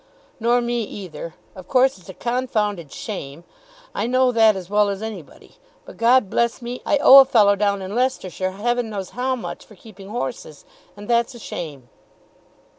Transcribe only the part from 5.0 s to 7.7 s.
any body. But, God bless me, I owe a fellow